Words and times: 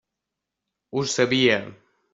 Ho 0.95 1.05
sabia! 1.19 1.63